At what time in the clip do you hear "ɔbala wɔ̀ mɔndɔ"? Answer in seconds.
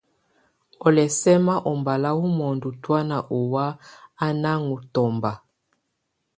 1.71-2.69